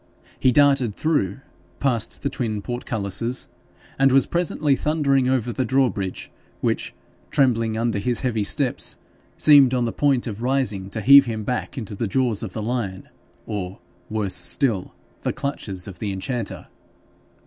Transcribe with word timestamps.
He 0.39 0.51
darted 0.51 0.95
through, 0.95 1.41
passed 1.79 2.23
the 2.23 2.29
twin 2.31 2.63
portcullises, 2.63 3.47
and 3.99 4.11
was 4.11 4.25
presently 4.25 4.75
thundering 4.75 5.29
over 5.29 5.53
the 5.53 5.63
draw 5.63 5.91
bridge, 5.91 6.31
which, 6.59 6.95
trembling 7.29 7.77
under 7.77 7.99
his 7.99 8.21
heavy 8.21 8.43
steps, 8.43 8.97
seemed 9.37 9.75
on 9.75 9.85
the 9.85 9.93
point 9.93 10.25
of 10.25 10.41
rising 10.41 10.89
to 10.89 11.01
heave 11.01 11.25
him 11.25 11.43
back 11.43 11.77
into 11.77 11.93
the 11.93 12.07
jaws 12.07 12.41
of 12.41 12.53
the 12.53 12.63
lion, 12.63 13.09
or, 13.45 13.77
worse 14.09 14.33
still, 14.33 14.91
the 15.21 15.31
clutches 15.33 15.87
of 15.87 15.99
the 15.99 16.11
enchanter. 16.11 16.65